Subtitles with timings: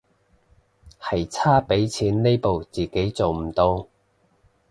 [0.99, 3.87] 係差畀錢呢步自己做唔到